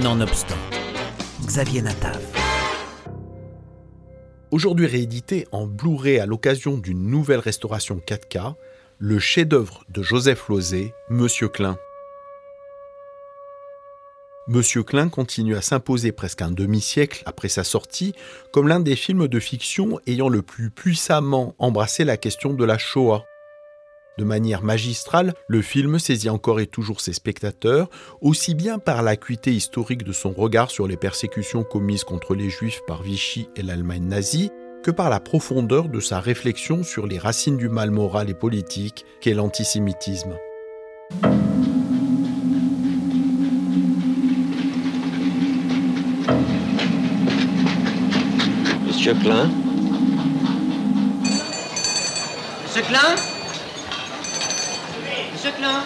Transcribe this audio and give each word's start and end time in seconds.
Nonobstant, 0.00 0.56
Xavier 1.44 1.82
Natav. 1.82 2.18
Aujourd'hui 4.50 4.86
réédité 4.86 5.46
en 5.52 5.66
Blu-ray 5.66 6.18
à 6.18 6.24
l'occasion 6.24 6.78
d'une 6.78 7.10
nouvelle 7.10 7.40
restauration 7.40 7.98
4K, 7.98 8.54
le 8.96 9.18
chef-d'œuvre 9.18 9.84
de 9.90 10.02
Joseph 10.02 10.48
Lozé, 10.48 10.94
Monsieur 11.10 11.50
Klein. 11.50 11.76
Monsieur 14.48 14.82
Klein 14.82 15.10
continue 15.10 15.56
à 15.56 15.60
s'imposer 15.60 16.10
presque 16.10 16.40
un 16.40 16.52
demi-siècle 16.52 17.22
après 17.26 17.48
sa 17.48 17.62
sortie 17.62 18.14
comme 18.50 18.68
l'un 18.68 18.80
des 18.80 18.96
films 18.96 19.28
de 19.28 19.40
fiction 19.40 20.00
ayant 20.06 20.30
le 20.30 20.40
plus 20.40 20.70
puissamment 20.70 21.54
embrassé 21.58 22.04
la 22.04 22.16
question 22.16 22.54
de 22.54 22.64
la 22.64 22.78
Shoah. 22.78 23.26
De 24.18 24.24
manière 24.24 24.62
magistrale, 24.62 25.32
le 25.48 25.62
film 25.62 25.98
saisit 25.98 26.28
encore 26.28 26.60
et 26.60 26.66
toujours 26.66 27.00
ses 27.00 27.14
spectateurs, 27.14 27.88
aussi 28.20 28.54
bien 28.54 28.78
par 28.78 29.02
l'acuité 29.02 29.52
historique 29.52 30.04
de 30.04 30.12
son 30.12 30.32
regard 30.32 30.70
sur 30.70 30.86
les 30.86 30.98
persécutions 30.98 31.64
commises 31.64 32.04
contre 32.04 32.34
les 32.34 32.50
Juifs 32.50 32.82
par 32.86 33.02
Vichy 33.02 33.48
et 33.56 33.62
l'Allemagne 33.62 34.04
nazie, 34.04 34.50
que 34.82 34.90
par 34.90 35.08
la 35.08 35.18
profondeur 35.18 35.88
de 35.88 36.00
sa 36.00 36.20
réflexion 36.20 36.82
sur 36.82 37.06
les 37.06 37.18
racines 37.18 37.56
du 37.56 37.70
mal 37.70 37.90
moral 37.90 38.28
et 38.28 38.34
politique 38.34 39.06
qu'est 39.22 39.32
l'antisémitisme. 39.32 40.36
Monsieur 48.86 49.14
Klein? 49.14 49.50
Monsieur 52.62 52.82
Klein? 52.82 53.41
Monsieur 55.42 55.58
Klein 55.58 55.82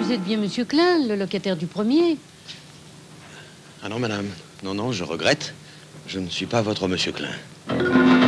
Vous 0.00 0.10
êtes 0.10 0.20
bien 0.24 0.36
Monsieur 0.36 0.64
Klein, 0.64 1.06
le 1.06 1.14
locataire 1.14 1.56
du 1.56 1.68
premier 1.68 2.18
Ah 3.84 3.88
non, 3.88 4.00
madame. 4.00 4.26
Non, 4.64 4.74
non, 4.74 4.90
je 4.90 5.04
regrette. 5.04 5.54
Je 6.08 6.18
ne 6.18 6.28
suis 6.28 6.46
pas 6.46 6.60
votre 6.60 6.88
Monsieur 6.88 7.12
Klein. 7.12 8.23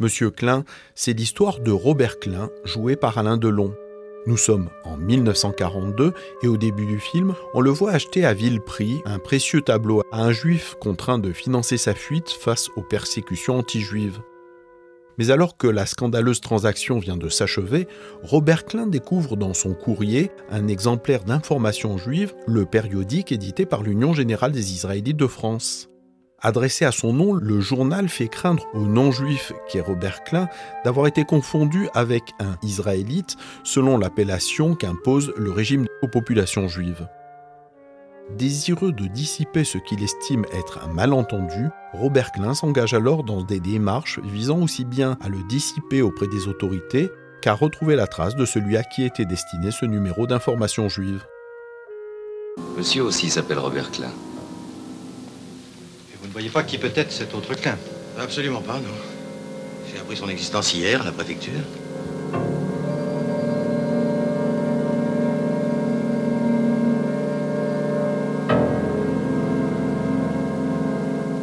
Monsieur 0.00 0.30
Klein, 0.30 0.64
c'est 0.94 1.12
l'histoire 1.12 1.58
de 1.58 1.72
Robert 1.72 2.20
Klein, 2.20 2.50
joué 2.64 2.94
par 2.94 3.18
Alain 3.18 3.36
Delon. 3.36 3.74
Nous 4.26 4.36
sommes 4.36 4.70
en 4.84 4.96
1942 4.96 6.12
et 6.44 6.46
au 6.46 6.56
début 6.56 6.86
du 6.86 7.00
film, 7.00 7.34
on 7.52 7.60
le 7.60 7.70
voit 7.70 7.90
acheter 7.90 8.24
à 8.24 8.32
vil 8.32 8.60
prix 8.60 9.02
un 9.06 9.18
précieux 9.18 9.60
tableau 9.60 10.04
à 10.12 10.22
un 10.22 10.30
juif 10.30 10.76
contraint 10.80 11.18
de 11.18 11.32
financer 11.32 11.78
sa 11.78 11.94
fuite 11.94 12.30
face 12.30 12.68
aux 12.76 12.82
persécutions 12.82 13.58
anti-juives. 13.58 14.20
Mais 15.18 15.32
alors 15.32 15.56
que 15.56 15.66
la 15.66 15.84
scandaleuse 15.84 16.40
transaction 16.40 17.00
vient 17.00 17.16
de 17.16 17.28
s'achever, 17.28 17.88
Robert 18.22 18.66
Klein 18.66 18.86
découvre 18.86 19.36
dans 19.36 19.52
son 19.52 19.74
courrier 19.74 20.30
un 20.48 20.68
exemplaire 20.68 21.24
d'information 21.24 21.98
juive, 21.98 22.34
le 22.46 22.66
périodique 22.66 23.32
édité 23.32 23.66
par 23.66 23.82
l'Union 23.82 24.14
générale 24.14 24.52
des 24.52 24.72
Israélites 24.74 25.16
de 25.16 25.26
France. 25.26 25.88
Adressé 26.40 26.84
à 26.84 26.92
son 26.92 27.12
nom, 27.12 27.32
le 27.34 27.60
journal 27.60 28.08
fait 28.08 28.28
craindre 28.28 28.64
au 28.72 28.82
non-juif 28.82 29.52
qui 29.68 29.78
est 29.78 29.80
Robert 29.82 30.22
Klein 30.22 30.48
d'avoir 30.84 31.08
été 31.08 31.24
confondu 31.24 31.88
avec 31.94 32.22
un 32.38 32.56
israélite 32.62 33.36
selon 33.64 33.98
l'appellation 33.98 34.76
qu'impose 34.76 35.32
le 35.36 35.50
régime 35.50 35.86
aux 36.00 36.06
populations 36.06 36.68
juives. 36.68 37.08
Désireux 38.36 38.92
de 38.92 39.06
dissiper 39.06 39.64
ce 39.64 39.78
qu'il 39.78 40.04
estime 40.04 40.44
être 40.52 40.78
un 40.84 40.92
malentendu, 40.92 41.70
Robert 41.92 42.30
Klein 42.30 42.54
s'engage 42.54 42.94
alors 42.94 43.24
dans 43.24 43.42
des 43.42 43.58
démarches 43.58 44.20
visant 44.20 44.60
aussi 44.60 44.84
bien 44.84 45.16
à 45.20 45.28
le 45.28 45.38
dissiper 45.48 46.02
auprès 46.02 46.28
des 46.28 46.46
autorités 46.46 47.10
qu'à 47.42 47.54
retrouver 47.54 47.96
la 47.96 48.06
trace 48.06 48.36
de 48.36 48.44
celui 48.44 48.76
à 48.76 48.84
qui 48.84 49.02
était 49.02 49.24
destiné 49.24 49.72
ce 49.72 49.86
numéro 49.86 50.28
d'information 50.28 50.88
juive. 50.88 51.24
Monsieur 52.76 53.02
aussi 53.02 53.28
s'appelle 53.28 53.58
Robert 53.58 53.90
Klein. 53.90 54.12
Vous 56.38 56.44
ne 56.44 56.50
voyez 56.50 56.64
pas 56.64 56.70
qui 56.70 56.78
peut 56.78 56.92
être 56.94 57.10
cet 57.10 57.34
autre 57.34 57.52
Klein 57.54 57.76
Absolument 58.16 58.60
pas, 58.60 58.74
non. 58.74 58.94
J'ai 59.90 59.98
appris 59.98 60.16
son 60.16 60.28
existence 60.28 60.72
hier 60.72 61.02
à 61.02 61.04
la 61.04 61.10
préfecture. 61.10 61.50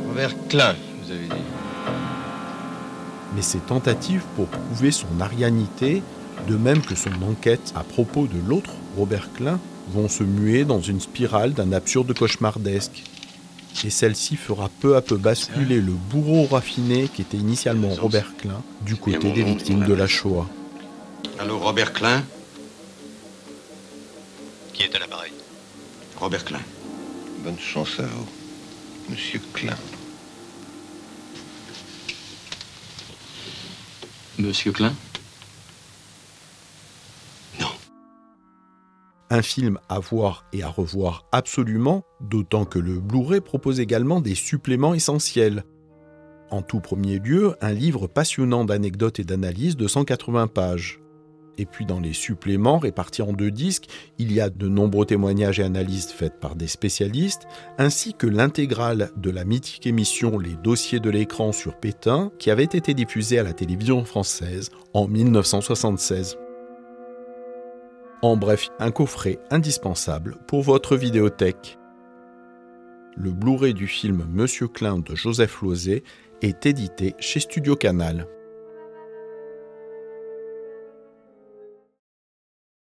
Robert 0.07 0.31
Klein, 0.47 0.75
vous 1.03 1.11
avez 1.11 1.25
dit. 1.25 1.43
Mais 3.35 3.41
ses 3.41 3.59
tentatives 3.59 4.23
pour 4.37 4.47
prouver 4.47 4.91
son 4.91 5.19
arianité, 5.19 6.03
de 6.47 6.55
même 6.55 6.81
que 6.81 6.95
son 6.95 7.21
enquête 7.29 7.73
à 7.75 7.83
propos 7.83 8.27
de 8.27 8.39
l'autre 8.47 8.71
Robert 8.95 9.27
Klein, 9.33 9.59
vont 9.89 10.07
se 10.07 10.23
muer 10.23 10.63
dans 10.63 10.79
une 10.79 11.01
spirale 11.01 11.51
d'un 11.51 11.73
absurde 11.73 12.17
cauchemardesque. 12.17 13.03
Et 13.83 13.89
celle-ci 13.91 14.35
fera 14.35 14.69
peu 14.79 14.95
à 14.95 15.01
peu 15.01 15.17
basculer 15.17 15.79
le 15.79 15.91
bourreau 15.91 16.45
raffiné 16.47 17.07
qui 17.07 17.21
était 17.21 17.37
initialement 17.37 17.89
Robert 17.89 18.35
Klein 18.37 18.63
du 18.81 18.95
côté 18.95 19.31
des 19.31 19.43
victimes 19.43 19.85
de 19.85 19.93
la 19.93 20.07
Shoah. 20.07 20.47
Allô, 21.37 21.59
Robert 21.59 21.93
Klein? 21.93 22.23
Qui 24.73 24.83
est 24.83 24.95
à 24.95 24.99
l'appareil? 24.99 25.31
Robert 26.17 26.45
Klein. 26.45 26.61
Bonne 27.43 27.59
chance 27.59 27.99
à 27.99 28.03
vous, 28.03 28.27
Monsieur 29.09 29.39
Klein. 29.53 29.77
Monsieur 34.39 34.71
Klein? 34.71 34.95
Un 39.35 39.41
film 39.41 39.79
à 39.89 39.99
voir 39.99 40.45
et 40.53 40.63
à 40.63 40.69
revoir 40.69 41.25
absolument, 41.33 42.05
d'autant 42.21 42.63
que 42.63 42.79
le 42.79 43.01
Blu-ray 43.01 43.41
propose 43.41 43.81
également 43.81 44.21
des 44.21 44.33
suppléments 44.33 44.93
essentiels. 44.93 45.65
En 46.51 46.61
tout 46.61 46.79
premier 46.79 47.19
lieu, 47.19 47.57
un 47.59 47.73
livre 47.73 48.07
passionnant 48.07 48.63
d'anecdotes 48.63 49.19
et 49.19 49.25
d'analyses 49.25 49.75
de 49.75 49.89
180 49.89 50.47
pages. 50.47 51.01
Et 51.57 51.65
puis 51.65 51.85
dans 51.85 51.99
les 51.99 52.13
suppléments 52.13 52.77
répartis 52.79 53.23
en 53.23 53.33
deux 53.33 53.51
disques, 53.51 53.87
il 54.19 54.31
y 54.31 54.39
a 54.39 54.49
de 54.49 54.69
nombreux 54.69 55.05
témoignages 55.05 55.59
et 55.59 55.63
analyses 55.63 56.13
faites 56.13 56.39
par 56.39 56.55
des 56.55 56.67
spécialistes, 56.67 57.45
ainsi 57.77 58.13
que 58.13 58.27
l'intégrale 58.27 59.11
de 59.17 59.31
la 59.31 59.43
mythique 59.43 59.85
émission 59.85 60.39
Les 60.39 60.55
dossiers 60.63 61.01
de 61.01 61.09
l'écran 61.09 61.51
sur 61.51 61.75
Pétain, 61.75 62.31
qui 62.39 62.51
avait 62.51 62.63
été 62.63 62.93
diffusée 62.93 63.39
à 63.39 63.43
la 63.43 63.51
télévision 63.51 64.05
française 64.05 64.69
en 64.93 65.09
1976. 65.09 66.37
En 68.21 68.37
bref, 68.37 68.69
un 68.79 68.91
coffret 68.91 69.39
indispensable 69.51 70.37
pour 70.47 70.61
votre 70.61 70.95
vidéothèque. 70.95 71.77
Le 73.17 73.31
Blu-ray 73.31 73.73
du 73.73 73.87
film 73.87 74.25
Monsieur 74.29 74.67
Klein 74.67 74.99
de 74.99 75.15
Joseph 75.15 75.61
Lozé 75.61 76.03
est 76.41 76.65
édité 76.65 77.15
chez 77.19 77.39
Studio 77.39 77.75
Canal. 77.75 78.25